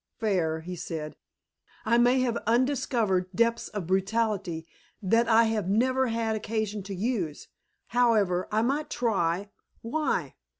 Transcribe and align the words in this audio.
"Fair," 0.19 0.61
he 0.61 0.75
said. 0.75 1.15
"I 1.85 1.99
may 1.99 2.21
have 2.21 2.37
undiscovered 2.47 3.31
depths 3.35 3.67
of 3.67 3.85
brutality 3.85 4.65
that 4.99 5.29
I 5.29 5.43
have 5.43 5.69
never 5.69 6.07
had 6.07 6.35
occasion 6.35 6.81
to 6.85 6.95
use. 6.95 7.49
However, 7.89 8.47
I 8.51 8.63
might 8.63 8.89
try. 8.89 9.51
Why?" 9.83 10.33